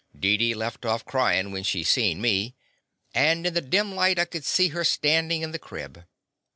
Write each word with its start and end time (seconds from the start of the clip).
Deedee 0.19 0.55
left 0.55 0.83
off 0.83 1.05
cryin' 1.05 1.51
when 1.51 1.61
she 1.61 1.83
seen 1.83 2.19
me, 2.19 2.55
and 3.13 3.45
in 3.45 3.53
the 3.53 3.61
dim 3.61 3.93
light 3.93 4.17
I 4.17 4.25
could 4.25 4.43
see 4.45 4.69
her 4.69 4.83
standin' 4.83 5.43
in 5.43 5.51
the 5.51 5.59
crib. 5.59 6.05